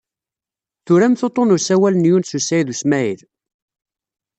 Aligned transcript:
Turamt 0.85 1.25
uḍḍun 1.25 1.47
n 1.51 1.55
usawal 1.55 1.95
n 1.97 2.07
Yunes 2.09 2.31
u 2.37 2.39
Saɛid 2.41 2.67
u 2.73 2.75
Smaɛil? 2.81 3.21